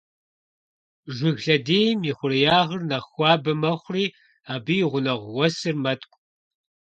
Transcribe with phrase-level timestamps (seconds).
[1.15, 4.05] Жыг лъэдийм и хъуреягъыр нэхъ хуабэ мэхъури
[4.53, 6.17] абы и гъунэгъу уэсыр мэткӀу.